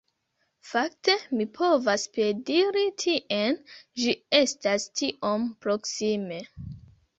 Fakte 0.69 1.15
mi 1.41 1.45
povas 1.57 2.05
piediri 2.15 2.87
tien, 3.05 3.61
ĝi 4.05 4.17
estas 4.41 4.89
tiom 5.03 5.47
proksime. 5.69 6.45